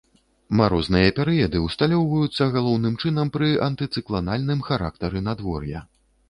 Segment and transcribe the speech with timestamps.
[0.59, 5.85] Марозныя перыяды ўсталёўваюцца галоўным чынам пры антыцыкланальным характары надвор'я.